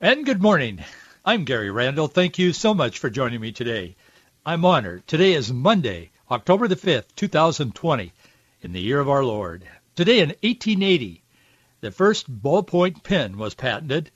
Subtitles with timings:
[0.00, 0.84] And good morning.
[1.24, 2.06] I'm Gary Randall.
[2.06, 3.96] Thank you so much for joining me today.
[4.46, 5.04] I'm honored.
[5.08, 8.12] Today is Monday, October the 5th, 2020,
[8.60, 9.66] in the year of our Lord.
[9.96, 11.24] Today in 1880,
[11.80, 14.12] the first ballpoint pen was patented.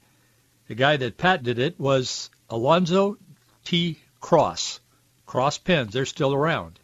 [0.68, 3.18] The guy that patented it was Alonzo
[3.64, 3.98] T.
[4.20, 4.78] Cross.
[5.26, 6.78] Cross pens, they're still around.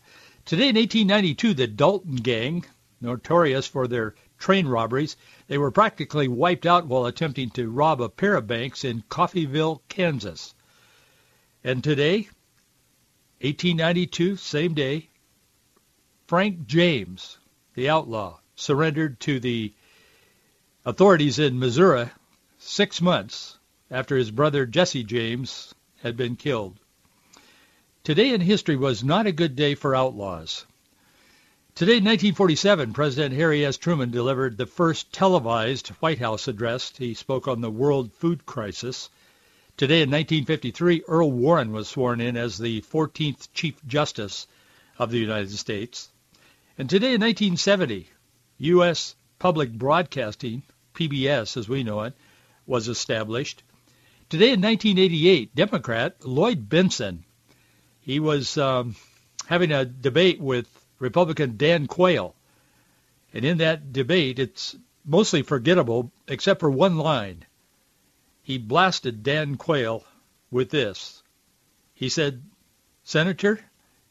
[0.45, 2.65] Today in 1892, the Dalton Gang,
[3.01, 5.17] notorious for their train robberies,
[5.47, 9.81] they were practically wiped out while attempting to rob a pair of banks in Coffeyville,
[9.89, 10.55] Kansas.
[11.65, 12.29] And today,
[13.41, 15.11] 1892, same day,
[16.27, 17.39] Frank James,
[17.75, 19.73] the outlaw, surrendered to the
[20.85, 22.09] authorities in Missouri
[22.59, 23.59] six months
[23.91, 26.79] after his brother Jesse James had been killed.
[28.05, 30.67] Today in history was not a good day for outlaws.
[31.79, 33.77] Today, in 1947, President Harry S.
[33.77, 36.93] Truman delivered the first televised White House address.
[36.99, 39.09] He spoke on the world food crisis.
[39.77, 44.49] Today, in 1953, Earl Warren was sworn in as the 14th Chief Justice
[44.99, 46.09] of the United States.
[46.77, 48.11] And today, in 1970,
[48.59, 49.15] U.S.
[49.39, 52.15] Public Broadcasting, PBS as we know it,
[52.67, 53.63] was established.
[54.29, 57.23] Today, in 1988, Democrat Lloyd Bentsen,
[58.01, 58.97] he was um,
[59.47, 60.67] having a debate with
[60.99, 62.35] Republican Dan Quayle.
[63.33, 67.45] And in that debate, it's mostly forgettable except for one line.
[68.43, 70.05] He blasted Dan Quayle
[70.51, 71.23] with this.
[71.95, 72.43] He said,
[73.05, 73.61] Senator,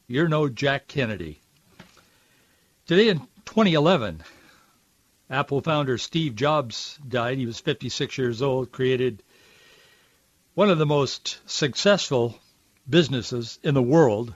[0.07, 1.41] you're no Jack Kennedy.
[2.85, 4.23] Today in 2011,
[5.29, 7.37] Apple founder Steve Jobs died.
[7.37, 9.23] He was 56 years old, created
[10.53, 12.39] one of the most successful
[12.89, 14.33] businesses in the world,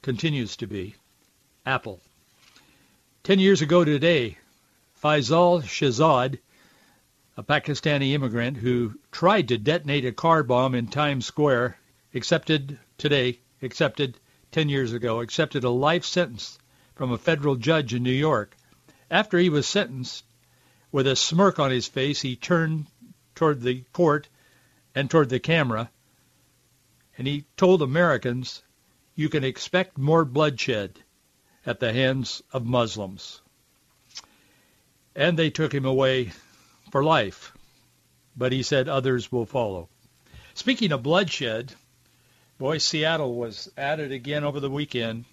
[0.00, 0.94] continues to be.
[1.64, 2.00] Apple.
[3.22, 4.36] Ten years ago today,
[5.00, 6.40] Faisal Shahzad,
[7.36, 11.78] a Pakistani immigrant who tried to detonate a car bomb in Times Square,
[12.14, 14.18] accepted today, accepted
[14.50, 16.58] 10 years ago, accepted a life sentence
[16.96, 18.56] from a federal judge in New York.
[19.08, 20.24] After he was sentenced,
[20.90, 22.86] with a smirk on his face, he turned
[23.36, 24.28] toward the court
[24.96, 25.92] and toward the camera,
[27.16, 28.62] and he told Americans,
[29.14, 31.01] you can expect more bloodshed
[31.64, 33.40] at the hands of Muslims.
[35.14, 36.32] And they took him away
[36.90, 37.52] for life.
[38.36, 39.88] But he said others will follow.
[40.54, 41.74] Speaking of bloodshed,
[42.58, 45.24] boy, Seattle was at it again over the weekend.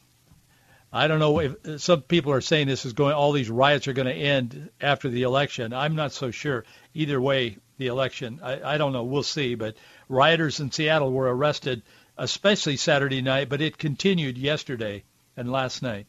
[0.92, 3.94] I don't know if some people are saying this is going, all these riots are
[3.94, 5.72] going to end after the election.
[5.72, 6.66] I'm not so sure.
[6.94, 9.04] Either way, the election, I, I don't know.
[9.04, 9.56] We'll see.
[9.56, 9.78] But
[10.10, 11.84] rioters in Seattle were arrested,
[12.18, 15.04] especially Saturday night, but it continued yesterday
[15.38, 16.08] and last night.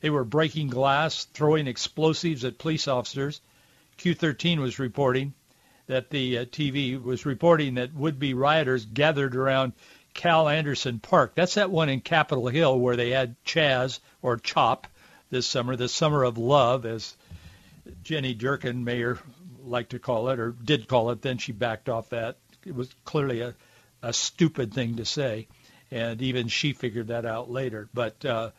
[0.00, 3.40] They were breaking glass, throwing explosives at police officers.
[3.98, 5.34] Q13 was reporting
[5.86, 9.72] that the uh, TV was reporting that would-be rioters gathered around
[10.14, 11.32] Cal Anderson Park.
[11.34, 14.86] That's that one in Capitol Hill where they had Chaz or Chop
[15.30, 17.16] this summer, the summer of love, as
[18.02, 19.18] Jenny Durkan, mayor,
[19.64, 21.22] liked to call it, or did call it.
[21.22, 22.36] Then she backed off that.
[22.64, 23.54] It was clearly a,
[24.02, 25.48] a stupid thing to say,
[25.90, 27.88] and even she figured that out later.
[27.92, 28.50] But uh,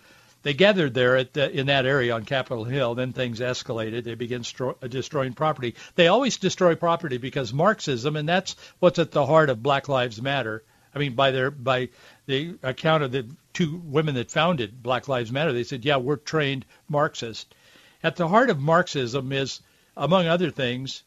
[0.42, 2.96] they gathered there the, in that area on Capitol Hill.
[2.96, 4.06] Then things escalated.
[4.06, 5.76] They began stro- uh, destroying property.
[5.96, 10.22] They always destroy property because Marxism, and that's what's at the heart of Black Lives
[10.22, 10.64] Matter.
[10.96, 11.90] I mean, by their by
[12.26, 16.16] the account of the two women that founded Black Lives Matter, they said, "Yeah, we're
[16.16, 17.54] trained Marxists."
[18.02, 19.60] At the heart of Marxism is,
[19.98, 21.04] among other things,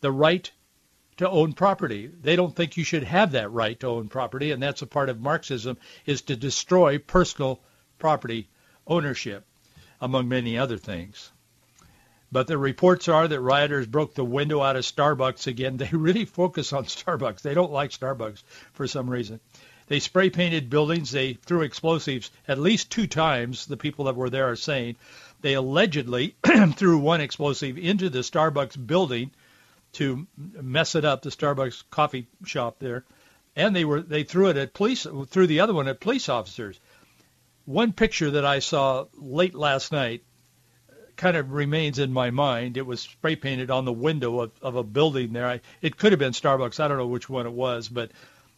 [0.00, 0.50] the right
[1.18, 2.08] to own property.
[2.08, 5.08] They don't think you should have that right to own property, and that's a part
[5.08, 7.60] of Marxism is to destroy personal
[7.98, 8.48] property
[8.86, 9.44] ownership,
[10.00, 11.30] among many other things.
[12.32, 15.76] But the reports are that rioters broke the window out of Starbucks again.
[15.78, 17.42] They really focus on Starbucks.
[17.42, 18.42] They don't like Starbucks
[18.72, 19.40] for some reason.
[19.86, 21.10] They spray painted buildings.
[21.10, 24.96] They threw explosives at least two times, the people that were there are saying.
[25.42, 26.34] They allegedly
[26.72, 29.30] threw one explosive into the Starbucks building
[29.92, 33.04] to mess it up, the Starbucks coffee shop there.
[33.54, 36.80] And they were they threw it at police threw the other one at police officers
[37.64, 40.22] one picture that I saw late last night
[41.16, 42.76] kind of remains in my mind.
[42.76, 45.46] It was spray painted on the window of, of a building there.
[45.46, 46.80] I, it could have been Starbucks.
[46.80, 48.10] I don't know which one it was, but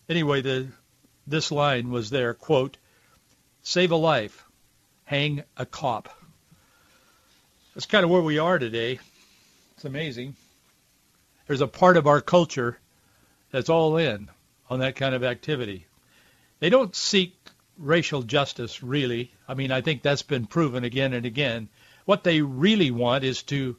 [0.08, 0.68] anyway, the
[1.26, 2.34] this line was there.
[2.34, 2.76] Quote:
[3.62, 4.44] "Save a life,
[5.04, 6.08] hang a cop."
[7.74, 8.98] That's kind of where we are today.
[9.74, 10.34] It's amazing.
[11.46, 12.78] There's a part of our culture
[13.50, 14.30] that's all in
[14.70, 15.86] on that kind of activity.
[16.58, 17.36] They don't seek
[17.78, 19.32] racial justice, really.
[19.48, 21.68] I mean, I think that's been proven again and again.
[22.04, 23.76] What they really want is to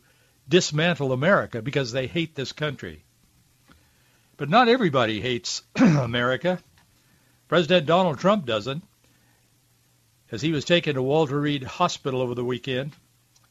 [0.47, 3.03] dismantle America because they hate this country.
[4.37, 6.59] But not everybody hates America.
[7.47, 8.83] President Donald Trump doesn't.
[10.31, 12.91] As he was taken to Walter Reed Hospital over the weekend,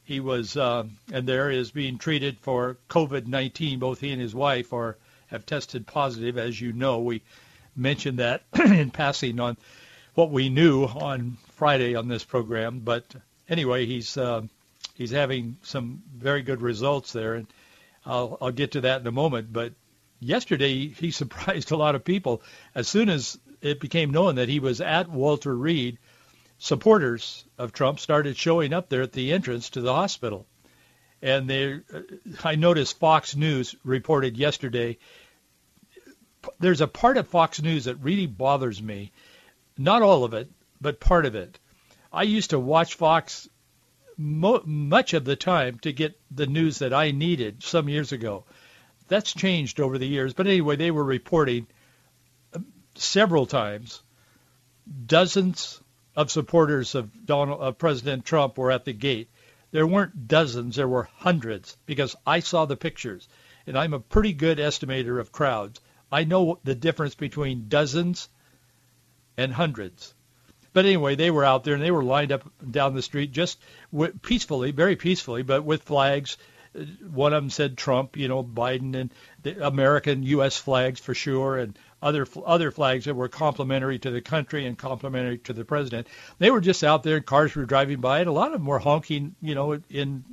[0.03, 3.79] he was, uh, and there is being treated for COVID-19.
[3.79, 4.97] Both he and his wife are
[5.27, 6.37] have tested positive.
[6.37, 7.23] As you know, we
[7.75, 9.57] mentioned that in passing on
[10.17, 12.79] what we knew on Friday on this program.
[12.79, 13.05] But
[13.47, 14.41] anyway, he's uh,
[14.95, 17.45] he's having some very good results there, and
[18.03, 19.53] I'll I'll get to that in a moment.
[19.53, 19.73] But
[20.19, 22.41] yesterday he surprised a lot of people.
[22.73, 25.99] As soon as it became known that he was at Walter Reed,
[26.57, 30.47] supporters of Trump started showing up there at the entrance to the hospital.
[31.21, 31.81] And they,
[32.43, 34.97] I noticed Fox News reported yesterday.
[36.59, 39.11] There's a part of Fox News that really bothers me
[39.77, 40.49] not all of it,
[40.81, 41.59] but part of it.
[42.11, 43.47] I used to watch Fox
[44.17, 48.45] mo- much of the time to get the news that I needed some years ago.
[49.07, 50.33] That's changed over the years.
[50.33, 51.67] But anyway, they were reporting
[52.53, 52.59] uh,
[52.95, 54.01] several times
[55.05, 55.81] dozens
[56.15, 59.29] of supporters of Donald of President Trump were at the gate.
[59.71, 63.27] There weren't dozens, there were hundreds because I saw the pictures.
[63.67, 65.81] And I'm a pretty good estimator of crowds.
[66.11, 68.29] I know the difference between dozens
[69.37, 70.13] and hundreds.
[70.73, 73.59] But anyway, they were out there and they were lined up down the street just
[74.21, 76.37] peacefully, very peacefully, but with flags.
[77.09, 79.11] One of them said Trump, you know, Biden, and
[79.41, 80.57] the American U.S.
[80.57, 85.39] flags for sure, and other other flags that were complimentary to the country and complimentary
[85.39, 86.05] to the president.
[86.37, 88.67] They were just out there, and cars were driving by, and a lot of them
[88.67, 90.23] were honking, you know, in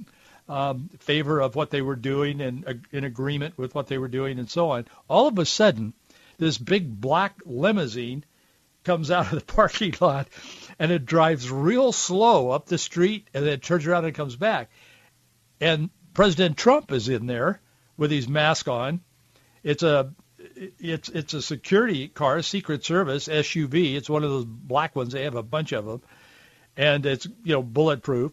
[0.48, 4.08] um, favor of what they were doing and uh, in agreement with what they were
[4.08, 4.84] doing, and so on.
[5.08, 5.94] All of a sudden,
[6.36, 8.24] this big black limousine
[8.84, 10.28] comes out of the parking lot
[10.78, 14.70] and it drives real slow up the street and then turns around and comes back.
[15.60, 17.60] And President Trump is in there
[17.96, 19.00] with his mask on.
[19.62, 20.12] It's a
[20.78, 23.94] it's it's a security car, Secret Service SUV.
[23.94, 25.12] It's one of those black ones.
[25.12, 26.02] They have a bunch of them,
[26.76, 28.32] and it's you know bulletproof.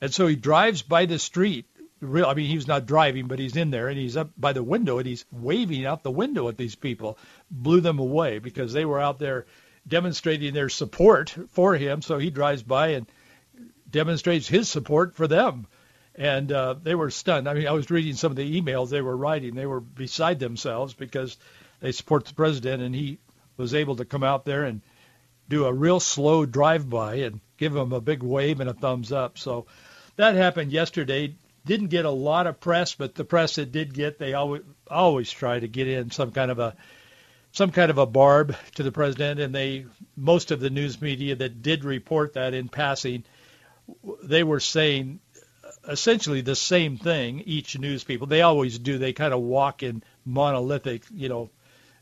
[0.00, 1.66] And so he drives by the street.
[2.00, 4.62] Real, I mean, he's not driving, but he's in there, and he's up by the
[4.62, 7.16] window, and he's waving out the window at these people.
[7.50, 9.46] Blew them away because they were out there
[9.86, 12.02] demonstrating their support for him.
[12.02, 13.06] So he drives by and
[13.90, 15.66] demonstrates his support for them.
[16.16, 17.48] And uh, they were stunned.
[17.48, 19.54] I mean, I was reading some of the emails they were writing.
[19.54, 21.36] They were beside themselves because
[21.80, 23.18] they support the president, and he
[23.56, 24.80] was able to come out there and
[25.48, 29.38] do a real slow drive-by and give him a big wave and a thumbs up.
[29.38, 29.66] So
[30.16, 31.34] that happened yesterday.
[31.66, 35.30] Didn't get a lot of press, but the press it did get, they always always
[35.30, 36.76] try to get in some kind of a
[37.54, 39.86] some kind of a barb to the president, and they
[40.16, 43.22] most of the news media that did report that in passing,
[44.24, 45.20] they were saying
[45.88, 47.42] essentially the same thing.
[47.46, 48.98] Each news people they always do.
[48.98, 51.50] They kind of walk in monolithic, you know,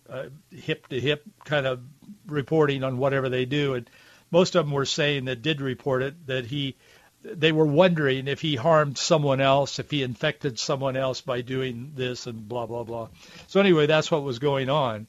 [0.08, 1.80] uh, hip to hip kind of
[2.26, 3.88] reporting on whatever they do, and
[4.30, 6.76] most of them were saying that did report it that he
[7.24, 11.92] they were wondering if he harmed someone else, if he infected someone else by doing
[11.94, 13.08] this and blah blah blah.
[13.48, 15.06] So anyway, that's what was going on.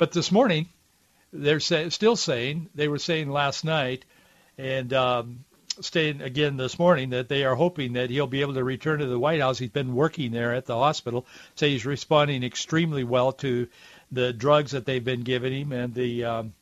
[0.00, 0.70] But this morning,
[1.30, 4.06] they're say, still saying, they were saying last night,
[4.56, 5.44] and um,
[5.82, 9.06] saying again this morning that they are hoping that he'll be able to return to
[9.06, 9.58] the White House.
[9.58, 11.26] He's been working there at the hospital.
[11.54, 13.68] Say he's responding extremely well to
[14.10, 16.54] the drugs that they've been giving him and the um,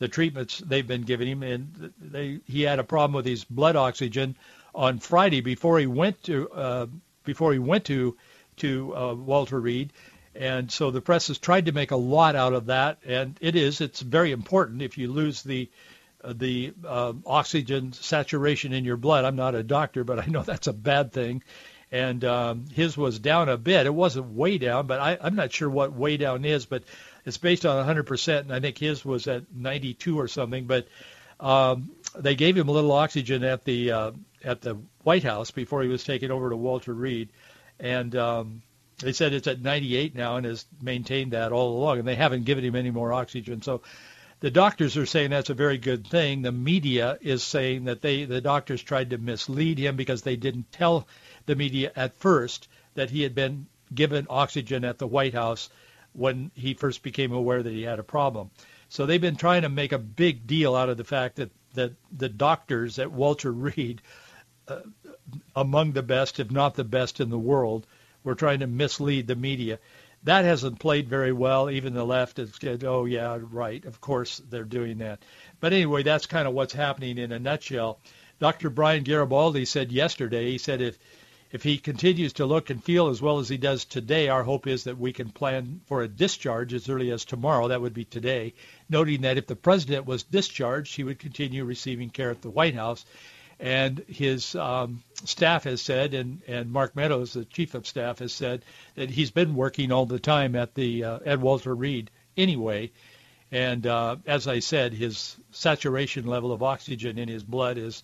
[0.00, 1.44] the treatments they've been giving him.
[1.44, 4.34] And they, he had a problem with his blood oxygen
[4.74, 6.86] on Friday before he went to uh,
[7.22, 8.16] before he went to
[8.56, 9.92] to uh, Walter Reed.
[10.34, 13.56] And so the press has tried to make a lot out of that, and it
[13.56, 13.80] is.
[13.80, 15.68] It's very important if you lose the
[16.22, 19.24] uh, the uh, oxygen saturation in your blood.
[19.24, 21.42] I'm not a doctor, but I know that's a bad thing.
[21.92, 23.86] And um, his was down a bit.
[23.86, 26.64] It wasn't way down, but I, I'm not sure what way down is.
[26.64, 26.84] But
[27.24, 30.66] it's based on 100%, and I think his was at 92 or something.
[30.66, 30.86] But
[31.40, 34.10] um, they gave him a little oxygen at the uh,
[34.44, 37.30] at the White House before he was taken over to Walter Reed,
[37.80, 38.62] and um,
[39.00, 42.44] they said it's at 98 now and has maintained that all along, and they haven't
[42.44, 43.62] given him any more oxygen.
[43.62, 43.82] So
[44.40, 46.40] The doctors are saying that's a very good thing.
[46.40, 50.72] The media is saying that they the doctors tried to mislead him because they didn't
[50.72, 51.06] tell
[51.44, 55.68] the media at first that he had been given oxygen at the White House
[56.14, 58.50] when he first became aware that he had a problem.
[58.88, 61.92] So they've been trying to make a big deal out of the fact that, that
[62.10, 64.00] the doctors at Walter Reed,
[64.68, 64.80] uh,
[65.54, 67.86] among the best, if not the best in the world,
[68.24, 69.78] were trying to mislead the media.
[70.24, 71.70] That hasn't played very well.
[71.70, 75.24] Even the left has said, oh, yeah, right, of course they're doing that.
[75.60, 77.98] But anyway, that's kind of what's happening in a nutshell.
[78.38, 78.70] Dr.
[78.70, 80.98] Brian Garibaldi said yesterday, he said if
[81.52, 84.68] if he continues to look and feel as well as he does today, our hope
[84.68, 87.66] is that we can plan for a discharge as early as tomorrow.
[87.66, 88.54] That would be today,
[88.88, 92.76] noting that if the president was discharged, he would continue receiving care at the White
[92.76, 93.04] House.
[93.60, 98.32] And his um, staff has said, and, and Mark Meadows, the chief of staff, has
[98.32, 98.64] said
[98.94, 102.90] that he's been working all the time at the uh, at Walter Reed anyway.
[103.52, 108.02] And uh, as I said, his saturation level of oxygen in his blood is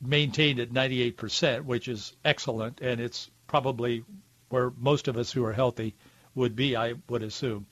[0.00, 4.04] maintained at 98%, which is excellent, and it's probably
[4.48, 5.94] where most of us who are healthy
[6.34, 7.66] would be, I would assume.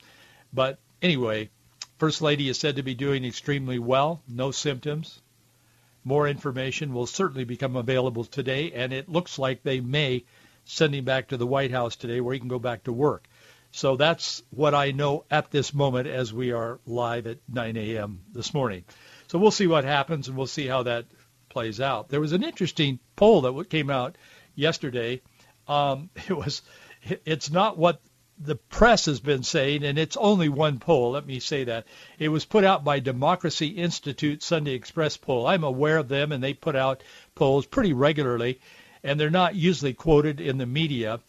[0.53, 1.49] But anyway,
[1.97, 5.21] First Lady is said to be doing extremely well, no symptoms.
[6.05, 10.23] More information will certainly become available today, and it looks like they may
[10.63, 13.27] send him back to the White House today where he can go back to work.
[13.71, 18.21] So that's what I know at this moment as we are live at 9 a.m.
[18.31, 18.85] this morning.
[19.27, 21.05] So we'll see what happens, and we'll see how that
[21.49, 22.09] plays out.
[22.09, 24.15] There was an interesting poll that came out
[24.55, 25.21] yesterday.
[25.67, 26.61] Um, it was,
[27.25, 27.99] it's not what
[28.37, 31.11] the press has been saying, and it's only one poll.
[31.11, 31.85] Let me say that
[32.19, 35.47] it was put out by Democracy Institute Sunday Express poll.
[35.47, 38.59] I'm aware of them, and they put out polls pretty regularly,
[39.03, 41.19] and they're not usually quoted in the media.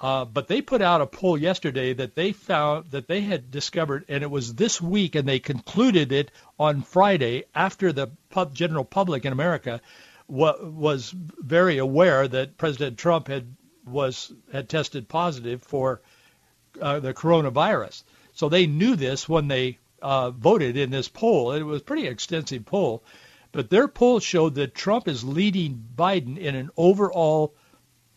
[0.00, 4.04] Uh, but they put out a poll yesterday that they found that they had discovered,
[4.08, 8.84] and it was this week, and they concluded it on Friday after the pub, general
[8.84, 9.80] public in America
[10.28, 16.00] wa- was very aware that President Trump had was had tested positive for
[16.80, 18.02] uh, the coronavirus.
[18.34, 21.52] So they knew this when they uh, voted in this poll.
[21.52, 23.02] It was a pretty extensive poll,
[23.52, 27.54] but their poll showed that Trump is leading Biden in an overall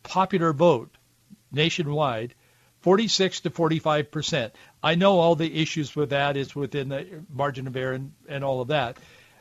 [0.04, 0.96] popular vote
[1.52, 2.34] nationwide,
[2.82, 4.54] 46 to 45 percent.
[4.84, 8.44] I know all the issues with that is within the margin of error and, and
[8.44, 8.98] all of that.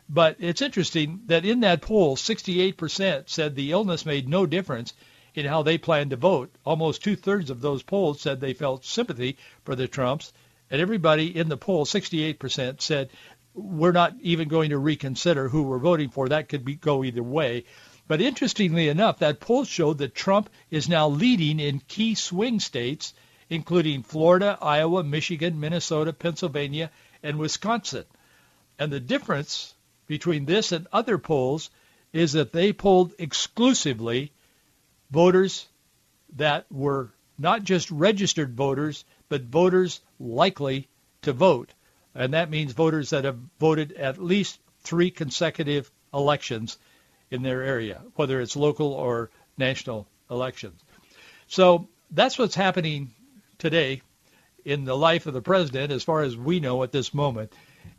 [0.08, 4.92] But it's interesting that in that poll, 68% said the illness made no difference
[5.34, 6.54] in how they planned to vote.
[6.64, 10.32] Almost two-thirds of those polls said they felt sympathy for the Trumps.
[10.70, 13.10] And everybody in the poll, 68%, said
[13.54, 16.28] we're not even going to reconsider who we're voting for.
[16.28, 17.64] That could be, go either way.
[18.06, 23.14] But interestingly enough, that poll showed that Trump is now leading in key swing states,
[23.48, 26.90] including Florida, Iowa, Michigan, Minnesota, Pennsylvania,
[27.22, 28.04] and Wisconsin.
[28.78, 29.74] And the difference
[30.06, 31.70] between this and other polls
[32.12, 34.32] is that they polled exclusively
[35.10, 35.66] voters
[36.36, 40.88] that were not just registered voters, but voters likely
[41.22, 41.72] to vote.
[42.14, 46.78] And that means voters that have voted at least three consecutive elections
[47.30, 50.80] in their area, whether it's local or national elections.
[51.46, 53.12] So that's what's happening
[53.58, 54.02] today
[54.64, 57.52] in the life of the president, as far as we know at this moment.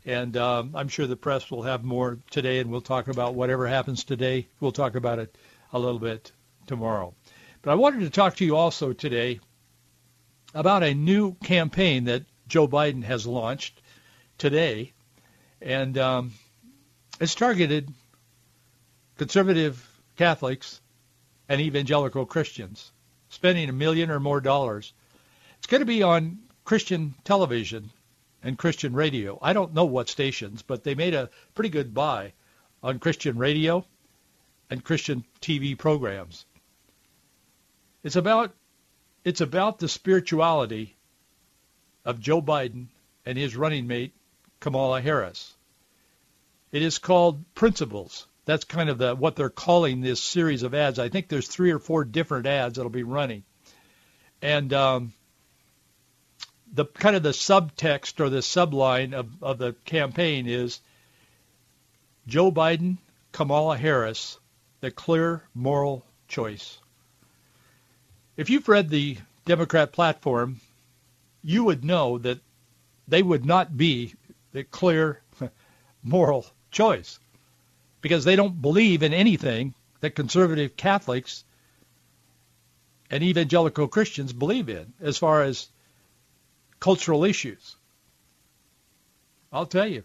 [0.04, 3.66] And um, I'm sure the press will have more today, and we'll talk about whatever
[3.66, 4.46] happens today.
[4.60, 5.34] We'll talk about it
[5.72, 6.30] a little bit
[6.66, 7.14] tomorrow.
[7.62, 9.40] But I wanted to talk to you also today
[10.54, 13.80] about a new campaign that Joe Biden has launched
[14.38, 14.92] today,
[15.60, 16.32] and um,
[17.20, 17.88] it's targeted
[19.16, 20.80] conservative Catholics
[21.48, 22.90] and evangelical Christians,
[23.28, 24.92] spending a million or more dollars.
[25.58, 27.90] It's going to be on Christian television
[28.42, 29.38] and Christian radio.
[29.40, 32.32] I don't know what stations, but they made a pretty good buy
[32.82, 33.84] on Christian radio
[34.70, 36.44] and Christian TV programs.
[38.02, 38.52] It's about
[39.24, 40.96] it's about the spirituality
[42.04, 42.86] of Joe Biden
[43.24, 44.12] and his running mate
[44.60, 45.54] Kamala Harris.
[46.72, 50.98] It is called Principles that's kind of the what they're calling this series of ads.
[50.98, 53.44] I think there's three or four different ads that'll be running,
[54.40, 55.12] and um,
[56.72, 60.80] the kind of the subtext or the subline of, of the campaign is
[62.26, 62.98] Joe Biden,
[63.30, 64.38] Kamala Harris,
[64.80, 66.78] the clear moral choice.
[68.36, 70.60] If you've read the Democrat platform,
[71.42, 72.40] you would know that
[73.06, 74.14] they would not be
[74.52, 75.20] the clear
[76.02, 77.18] moral choice
[78.00, 81.44] because they don't believe in anything that conservative Catholics
[83.10, 85.68] and evangelical Christians believe in as far as
[86.80, 87.76] cultural issues.
[89.52, 90.04] I'll tell you,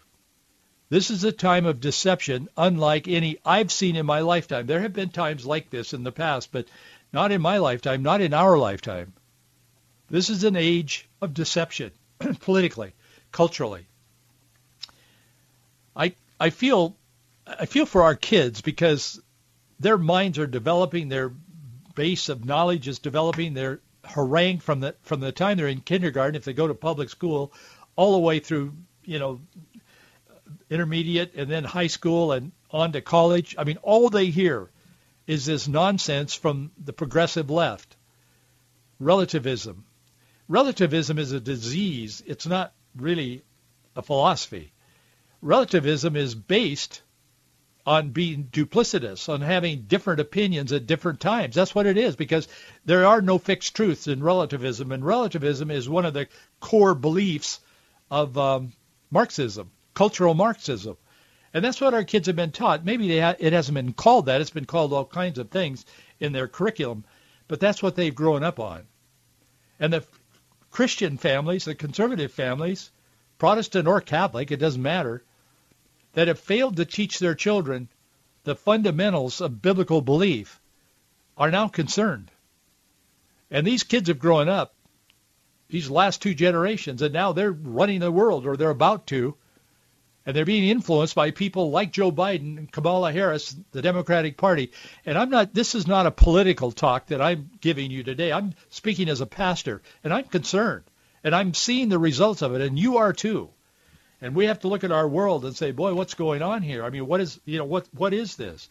[0.90, 4.66] This is a time of deception unlike any I've seen in my lifetime.
[4.66, 6.66] There have been times like this in the past, but
[7.12, 9.12] not in my lifetime, not in our lifetime.
[10.10, 11.92] This is an age of deception,
[12.40, 12.92] politically,
[13.32, 13.86] culturally.
[15.94, 16.96] I I feel
[17.46, 19.20] I feel for our kids because
[19.80, 21.32] their minds are developing, their
[21.94, 26.36] base of knowledge is developing, they're harangued from the from the time they're in kindergarten
[26.36, 27.52] if they go to public school
[27.96, 28.72] all the way through,
[29.04, 29.40] you know,
[30.70, 33.54] intermediate and then high school and on to college.
[33.58, 34.70] I mean, all they hear
[35.28, 37.96] is this nonsense from the progressive left.
[38.98, 39.84] Relativism.
[40.48, 42.22] Relativism is a disease.
[42.26, 43.44] It's not really
[43.94, 44.72] a philosophy.
[45.42, 47.02] Relativism is based
[47.86, 51.54] on being duplicitous, on having different opinions at different times.
[51.54, 52.48] That's what it is because
[52.86, 56.26] there are no fixed truths in relativism, and relativism is one of the
[56.60, 57.60] core beliefs
[58.10, 58.72] of um,
[59.10, 60.96] Marxism, cultural Marxism.
[61.54, 62.84] And that's what our kids have been taught.
[62.84, 64.40] Maybe ha- it hasn't been called that.
[64.40, 65.86] It's been called all kinds of things
[66.20, 67.04] in their curriculum,
[67.46, 68.86] but that's what they've grown up on.
[69.80, 70.04] And the
[70.70, 72.90] Christian families, the conservative families,
[73.38, 75.22] Protestant or Catholic, it doesn't matter,
[76.14, 77.88] that have failed to teach their children
[78.44, 80.60] the fundamentals of biblical belief
[81.36, 82.30] are now concerned.
[83.50, 84.74] And these kids have grown up,
[85.68, 89.36] these last two generations, and now they're running the world, or they're about to,
[90.28, 94.72] and they're being influenced by people like Joe Biden and Kamala Harris, the Democratic Party.
[95.06, 98.30] And I'm not, this is not a political talk that I'm giving you today.
[98.30, 100.84] I'm speaking as a pastor, and I'm concerned,
[101.24, 103.48] and I'm seeing the results of it, and you are too.
[104.20, 106.84] And we have to look at our world and say, boy, what's going on here?
[106.84, 108.68] I mean, what is, you know, what, what is this?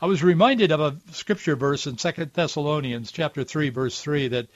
[0.00, 4.48] I was reminded of a scripture verse in Second Thessalonians chapter 3, verse 3 that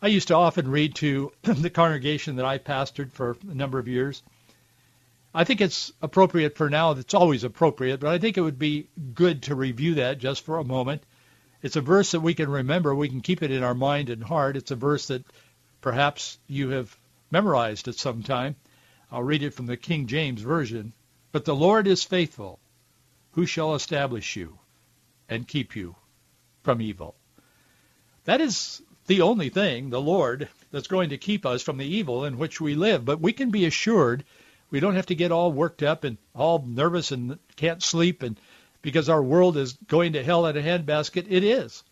[0.00, 3.88] I used to often read to the congregation that I pastored for a number of
[3.88, 4.22] years.
[5.36, 6.92] I think it's appropriate for now.
[6.92, 10.56] It's always appropriate, but I think it would be good to review that just for
[10.56, 11.02] a moment.
[11.60, 12.94] It's a verse that we can remember.
[12.94, 14.56] We can keep it in our mind and heart.
[14.56, 15.26] It's a verse that
[15.82, 16.96] perhaps you have
[17.30, 18.56] memorized at some time.
[19.12, 20.94] I'll read it from the King James Version.
[21.32, 22.58] But the Lord is faithful,
[23.32, 24.58] who shall establish you
[25.28, 25.96] and keep you
[26.62, 27.14] from evil.
[28.24, 32.24] That is the only thing, the Lord, that's going to keep us from the evil
[32.24, 33.04] in which we live.
[33.04, 34.24] But we can be assured
[34.70, 38.38] we don't have to get all worked up and all nervous and can't sleep and
[38.82, 41.26] because our world is going to hell in a handbasket.
[41.28, 41.82] It is.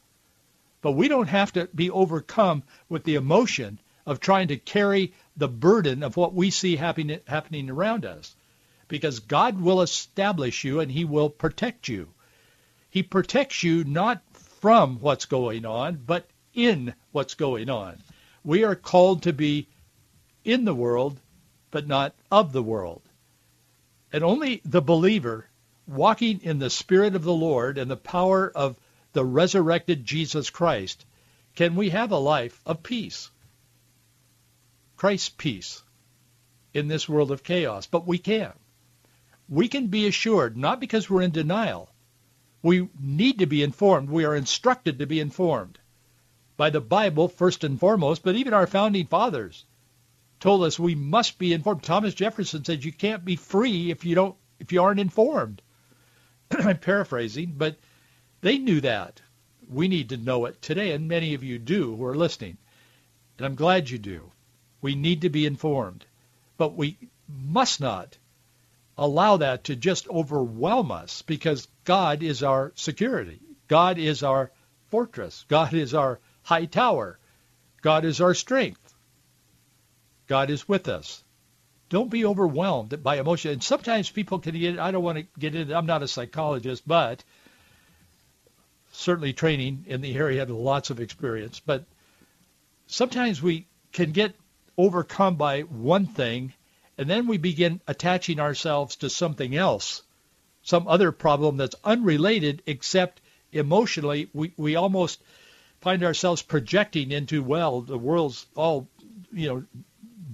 [0.80, 5.48] But we don't have to be overcome with the emotion of trying to carry the
[5.48, 8.36] burden of what we see happening, happening around us.
[8.86, 12.08] Because God will establish you and he will protect you.
[12.90, 14.22] He protects you not
[14.60, 18.02] from what's going on, but in what's going on.
[18.44, 19.68] We are called to be
[20.44, 21.18] in the world,
[21.74, 23.02] but not of the world.
[24.12, 25.48] And only the believer
[25.88, 28.78] walking in the Spirit of the Lord and the power of
[29.12, 31.04] the resurrected Jesus Christ
[31.56, 33.28] can we have a life of peace.
[34.96, 35.82] Christ's peace
[36.72, 37.86] in this world of chaos.
[37.88, 38.52] But we can.
[39.48, 41.90] We can be assured, not because we're in denial.
[42.62, 44.10] We need to be informed.
[44.10, 45.80] We are instructed to be informed
[46.56, 49.64] by the Bible first and foremost, but even our founding fathers
[50.44, 51.82] told us we must be informed.
[51.82, 55.62] Thomas Jefferson said you can't be free if you don't if you aren't informed.
[56.50, 57.78] I'm paraphrasing, but
[58.42, 59.22] they knew that.
[59.70, 62.58] We need to know it today, and many of you do who are listening.
[63.38, 64.32] And I'm glad you do.
[64.82, 66.04] We need to be informed.
[66.58, 68.18] But we must not
[68.98, 73.40] allow that to just overwhelm us because God is our security.
[73.66, 74.52] God is our
[74.90, 75.46] fortress.
[75.48, 77.18] God is our high tower.
[77.80, 78.83] God is our strength.
[80.26, 81.22] God is with us.
[81.88, 83.52] Don't be overwhelmed by emotion.
[83.52, 86.82] And sometimes people can get, I don't want to get into, I'm not a psychologist,
[86.86, 87.22] but
[88.92, 91.60] certainly training in the area, had lots of experience.
[91.60, 91.84] But
[92.86, 94.34] sometimes we can get
[94.76, 96.52] overcome by one thing,
[96.96, 100.02] and then we begin attaching ourselves to something else,
[100.62, 103.20] some other problem that's unrelated except
[103.52, 105.22] emotionally we, we almost
[105.80, 108.88] find ourselves projecting into, well, the world's all,
[109.32, 109.64] you know,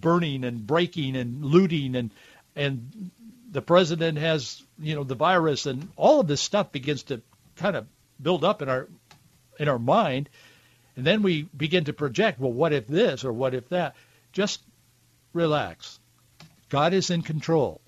[0.01, 2.11] burning and breaking and looting and
[2.57, 3.11] and
[3.51, 7.21] the president has, you know, the virus and all of this stuff begins to
[7.57, 7.87] kind of
[8.21, 8.89] build up in our
[9.59, 10.29] in our mind.
[10.97, 13.95] And then we begin to project, well, what if this or what if that?
[14.33, 14.61] Just
[15.33, 15.99] relax.
[16.69, 17.81] God is in control.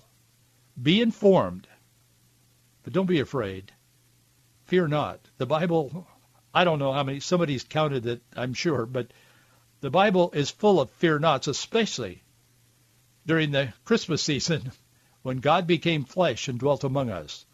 [0.81, 1.67] Be informed,
[2.83, 3.71] but don't be afraid.
[4.65, 5.19] Fear not.
[5.37, 6.07] The Bible,
[6.53, 9.07] I don't know how many, somebody's counted it, I'm sure, but
[9.83, 12.23] the Bible is full of fear nots, especially
[13.25, 14.71] during the Christmas season
[15.23, 17.45] when God became flesh and dwelt among us,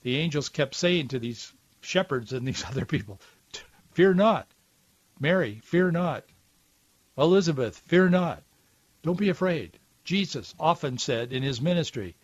[0.00, 3.20] the angels kept saying to these shepherds and these other people,
[3.90, 4.48] fear not.
[5.20, 6.24] Mary, fear not.
[7.18, 8.42] Elizabeth, fear not.
[9.02, 9.78] Don't be afraid.
[10.04, 12.16] Jesus often said in his ministry,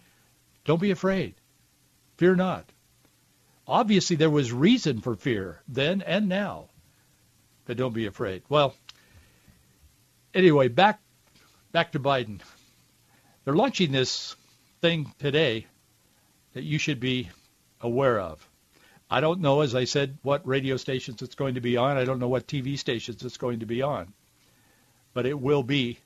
[0.64, 1.34] don't be afraid.
[2.16, 2.64] Fear not.
[3.66, 6.70] Obviously, there was reason for fear then and now.
[7.68, 8.44] But don't be afraid.
[8.48, 8.74] Well,
[10.32, 11.02] anyway, back
[11.70, 12.40] back to Biden.
[13.44, 14.34] They're launching this
[14.80, 15.66] thing today
[16.54, 17.28] that you should be
[17.82, 18.48] aware of.
[19.10, 21.98] I don't know, as I said, what radio stations it's going to be on.
[21.98, 24.14] I don't know what TV stations it's going to be on.
[25.12, 25.98] But it will be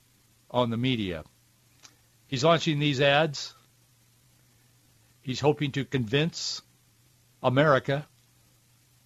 [0.51, 1.23] on the media.
[2.27, 3.53] He's launching these ads.
[5.21, 6.61] He's hoping to convince
[7.41, 8.05] America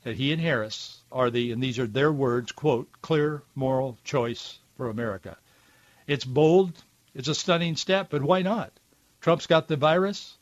[0.03, 4.59] that he and Harris are the, and these are their words, quote, clear moral choice
[4.75, 5.37] for America.
[6.05, 6.73] It's bold.
[7.13, 8.71] It's a stunning step, but why not?
[9.21, 10.37] Trump's got the virus.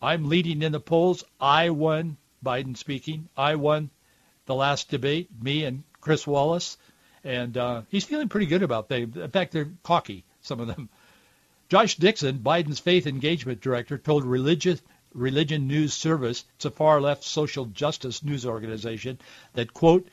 [0.00, 1.24] I'm leading in the polls.
[1.40, 3.28] I won, Biden speaking.
[3.36, 3.90] I won
[4.46, 6.78] the last debate, me and Chris Wallace.
[7.24, 9.16] And uh, he's feeling pretty good about things.
[9.16, 10.88] In fact, they're cocky, some of them.
[11.68, 14.80] Josh Dickson, Biden's faith engagement director, told Religious
[15.18, 19.18] Religion News Service, it's a far-left social justice news organization,
[19.54, 20.08] that, quote,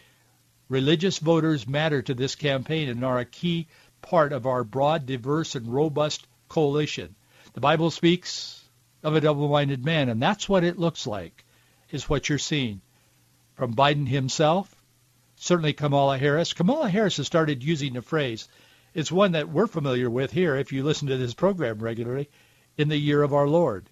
[0.68, 3.68] religious voters matter to this campaign and are a key
[4.02, 7.16] part of our broad, diverse, and robust coalition.
[7.54, 8.64] The Bible speaks
[9.04, 11.46] of a double-minded man, and that's what it looks like,
[11.92, 12.82] is what you're seeing.
[13.56, 14.76] From Biden himself,
[15.36, 16.54] certainly Kamala Harris.
[16.54, 18.48] Kamala Harris has started using the phrase,
[18.94, 22.30] it's one that we're familiar with here if you listen to this program regularly,
[22.78, 23.90] in the year of our Lord.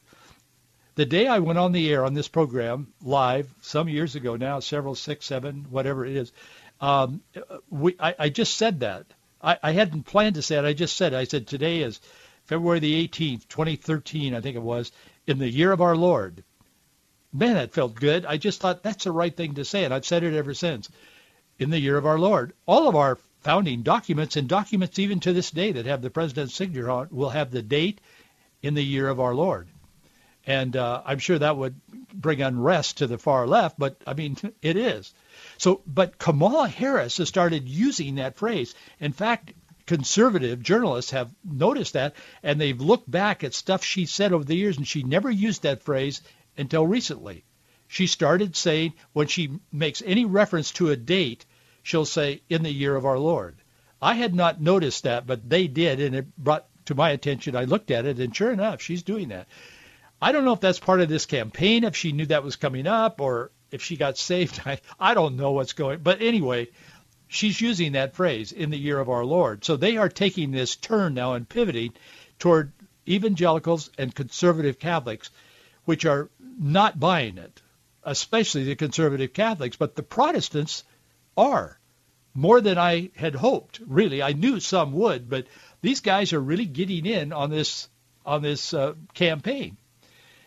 [0.95, 4.60] The day I went on the air on this program live some years ago now,
[4.60, 6.32] several, six, seven, whatever it is,
[6.79, 7.21] um,
[7.69, 9.08] we, I, I just said that.
[9.41, 10.65] I, I hadn't planned to say it.
[10.65, 11.99] I just said, I said, today is
[12.45, 14.91] February the 18th, 2013, I think it was,
[15.25, 16.43] in the year of our Lord.
[17.32, 18.25] Man, that felt good.
[18.25, 20.89] I just thought that's the right thing to say, and I've said it ever since.
[21.58, 22.53] In the year of our Lord.
[22.67, 26.53] All of our founding documents and documents even to this day that have the president's
[26.53, 27.99] signature on will have the date
[28.62, 29.67] in the year of our Lord.
[30.45, 31.79] And uh, I'm sure that would
[32.13, 35.13] bring unrest to the far left, but I mean, it is.
[35.58, 38.75] So, but Kamala Harris has started using that phrase.
[38.99, 39.53] In fact,
[39.86, 44.56] conservative journalists have noticed that, and they've looked back at stuff she said over the
[44.56, 46.21] years, and she never used that phrase
[46.58, 47.43] until recently.
[47.88, 51.45] She started saying when she makes any reference to a date,
[51.84, 53.58] she'll say in the year of our Lord.
[54.01, 57.56] I had not noticed that, but they did, and it brought to my attention.
[57.56, 59.47] I looked at it, and sure enough, she's doing that.
[60.23, 62.88] I don't know if that's part of this campaign, if she knew that was coming
[62.88, 65.99] up, or if she got saved, I, I don't know what's going.
[65.99, 66.69] But anyway,
[67.27, 69.65] she's using that phrase in the year of our Lord.
[69.65, 71.91] So they are taking this turn now and pivoting
[72.39, 72.71] toward
[73.05, 75.29] evangelicals and conservative Catholics,
[75.83, 77.62] which are not buying it,
[78.05, 79.75] especially the conservative Catholics.
[79.75, 80.86] But the Protestants
[81.36, 81.77] are
[82.33, 83.81] more than I had hoped.
[83.86, 85.47] Really, I knew some would, but
[85.81, 87.89] these guys are really getting in on this
[88.25, 89.75] on this uh, campaign.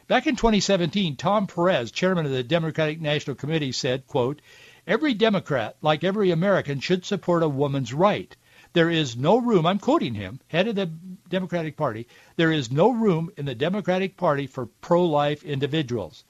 [0.09, 4.41] Back in 2017, Tom Perez, chairman of the Democratic National Committee, said, quote,
[4.87, 8.37] Every Democrat, like every American, should support a woman's right.
[8.73, 10.87] There is no room, I'm quoting him, head of the
[11.29, 16.23] Democratic Party, there is no room in the Democratic Party for pro-life individuals.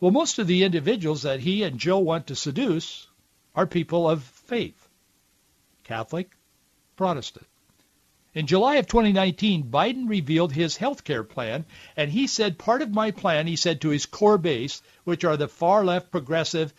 [0.00, 3.06] Well, most of the individuals that he and Joe want to seduce
[3.54, 4.86] are people of faith,
[5.82, 6.36] Catholic,
[6.96, 7.46] Protestant.
[8.38, 11.64] In July of 2019, Biden revealed his health care plan,
[11.96, 15.36] and he said part of my plan, he said to his core base, which are
[15.36, 16.72] the far left progressive,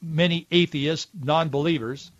[0.00, 2.12] many atheist, non-believers,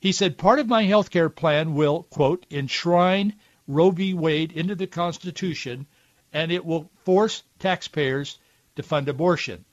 [0.00, 3.34] he said part of my health care plan will, quote, enshrine
[3.68, 4.14] Roe v.
[4.14, 5.86] Wade into the Constitution,
[6.32, 8.38] and it will force taxpayers
[8.76, 9.66] to fund abortion.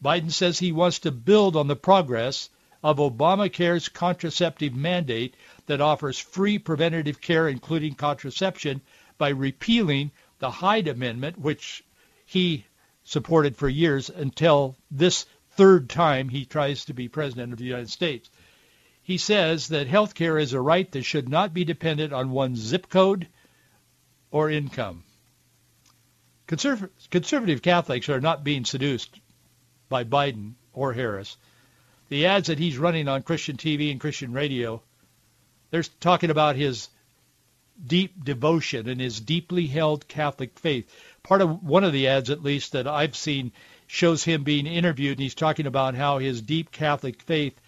[0.00, 2.50] Biden says he wants to build on the progress
[2.82, 5.34] of Obamacare's contraceptive mandate
[5.66, 8.80] that offers free preventative care, including contraception,
[9.18, 11.84] by repealing the Hyde Amendment, which
[12.24, 12.64] he
[13.04, 17.90] supported for years until this third time he tries to be president of the United
[17.90, 18.30] States.
[19.02, 22.60] He says that health care is a right that should not be dependent on one's
[22.60, 23.26] zip code
[24.30, 25.04] or income.
[26.46, 29.20] Conserv- conservative Catholics are not being seduced
[29.88, 31.36] by Biden or Harris
[32.10, 34.82] the ads that he's running on Christian TV and Christian radio,
[35.70, 36.88] they're talking about his
[37.86, 40.92] deep devotion and his deeply held Catholic faith.
[41.22, 43.52] Part of one of the ads, at least that I've seen,
[43.86, 47.58] shows him being interviewed, and he's talking about how his deep Catholic faith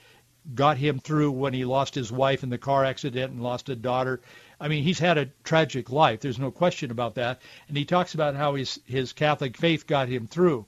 [0.54, 3.76] got him through when he lost his wife in the car accident and lost a
[3.76, 4.20] daughter.
[4.60, 6.20] I mean, he's had a tragic life.
[6.20, 7.40] There's no question about that.
[7.68, 10.66] And he talks about how his his Catholic faith got him through.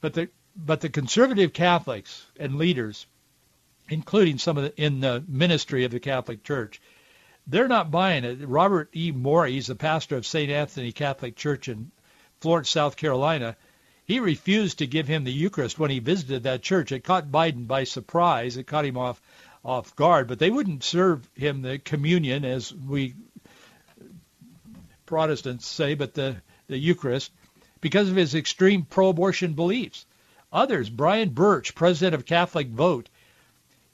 [0.00, 3.06] But the but the conservative Catholics and leaders,
[3.88, 6.80] including some of the in the ministry of the Catholic Church,
[7.46, 8.46] they're not buying it.
[8.46, 9.12] Robert E.
[9.12, 10.50] Morey, he's the pastor of St.
[10.50, 11.90] Anthony Catholic Church in
[12.40, 13.56] Florence, South Carolina.
[14.04, 16.92] He refused to give him the Eucharist when he visited that church.
[16.92, 18.56] It caught Biden by surprise.
[18.56, 19.20] It caught him off
[19.64, 23.14] off guard, but they wouldn't serve him the communion as we
[25.06, 27.30] Protestants say, but the, the Eucharist
[27.80, 30.06] because of his extreme pro-abortion beliefs.
[30.52, 33.08] Others, Brian Burch, president of Catholic Vote,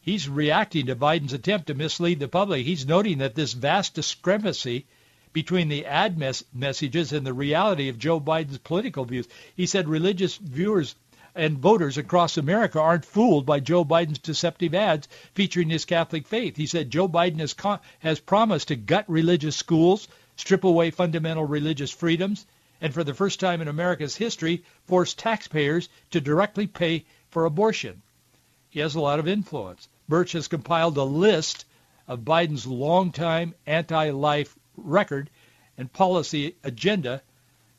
[0.02, 2.66] he's reacting to Biden's attempt to mislead the public.
[2.66, 4.84] He's noting that this vast discrepancy
[5.32, 9.26] between the ad mes- messages and the reality of Joe Biden's political views.
[9.56, 10.94] He said religious viewers
[11.34, 16.56] and voters across America aren't fooled by Joe Biden's deceptive ads featuring his Catholic faith.
[16.56, 21.46] He said Joe Biden has, con- has promised to gut religious schools, strip away fundamental
[21.46, 22.44] religious freedoms,
[22.80, 28.02] and for the first time in America's history, force taxpayers to directly pay for abortion.
[28.68, 29.88] He has a lot of influence.
[30.12, 31.64] Burch has compiled a list
[32.06, 35.30] of Biden's longtime anti-life record
[35.78, 37.22] and policy agenda.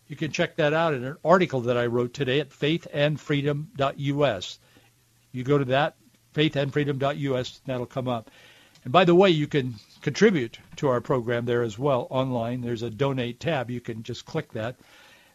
[0.07, 4.59] You can check that out in an article that I wrote today at faithandfreedom.us.
[5.31, 5.95] You go to that,
[6.33, 8.31] faithandfreedom.us, and that'll come up.
[8.83, 12.61] And by the way, you can contribute to our program there as well online.
[12.61, 13.69] There's a donate tab.
[13.69, 14.77] You can just click that,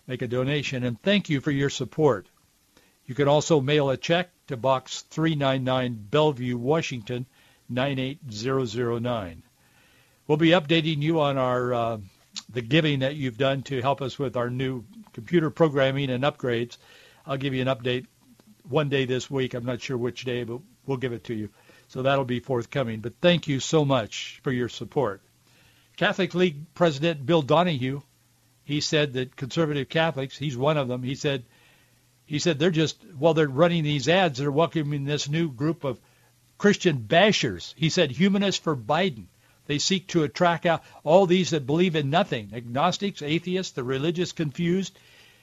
[0.08, 2.26] make a donation, and thank you for your support.
[3.08, 7.24] You can also mail a check to Box 399 Bellevue, Washington,
[7.70, 9.42] 98009.
[10.26, 11.98] We'll be updating you on our uh,
[12.50, 16.76] the giving that you've done to help us with our new computer programming and upgrades.
[17.26, 18.04] I'll give you an update
[18.68, 19.54] one day this week.
[19.54, 21.48] I'm not sure which day, but we'll give it to you.
[21.88, 23.00] So that'll be forthcoming.
[23.00, 25.22] But thank you so much for your support.
[25.96, 28.02] Catholic League President Bill Donohue,
[28.64, 31.44] he said that conservative Catholics, he's one of them, he said
[32.28, 35.98] he said they're just while they're running these ads, they're welcoming this new group of
[36.58, 37.72] Christian bashers.
[37.74, 39.28] He said humanists for Biden.
[39.64, 44.32] They seek to attract out all these that believe in nothing, agnostics, atheists, the religious
[44.32, 44.98] confused.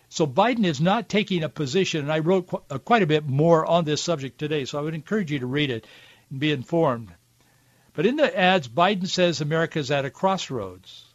[0.09, 3.25] So Biden is not taking a position, and I wrote qu- uh, quite a bit
[3.25, 5.87] more on this subject today, so I would encourage you to read it
[6.29, 7.11] and be informed.
[7.93, 11.05] But in the ads, Biden says America is at a crossroads.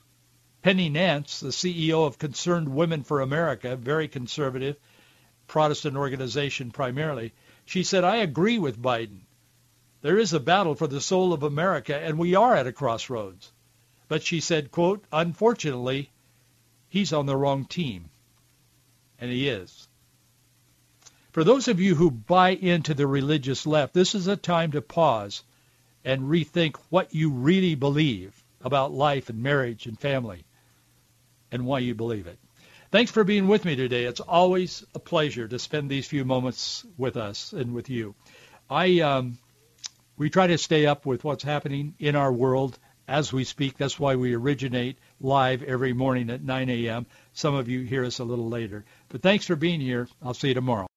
[0.62, 4.76] Penny Nance, the CEO of Concerned Women for America, very conservative,
[5.50, 7.32] Protestant organization primarily,
[7.64, 9.22] she said, I agree with Biden.
[10.00, 13.50] There is a battle for the soul of America, and we are at a crossroads.
[14.06, 16.10] But she said, quote, unfortunately,
[16.88, 18.10] he's on the wrong team.
[19.20, 19.88] And he is.
[21.32, 24.80] For those of you who buy into the religious left, this is a time to
[24.80, 25.42] pause
[26.04, 30.44] and rethink what you really believe about life and marriage and family
[31.50, 32.38] and why you believe it.
[32.90, 34.04] Thanks for being with me today.
[34.04, 38.16] It's always a pleasure to spend these few moments with us and with you.
[38.68, 39.38] I um,
[40.16, 43.76] we try to stay up with what's happening in our world as we speak.
[43.76, 47.06] That's why we originate live every morning at 9 a.m.
[47.32, 48.84] Some of you hear us a little later.
[49.08, 50.08] But thanks for being here.
[50.22, 50.88] I'll see you tomorrow.